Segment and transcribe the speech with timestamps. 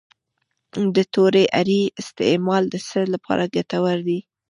[0.95, 4.19] د تورې اریړې استعمال د څه لپاره ګټور دی؟